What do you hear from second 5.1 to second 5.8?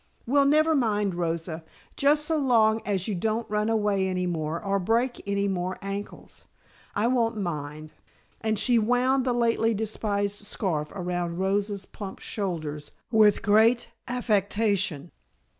any more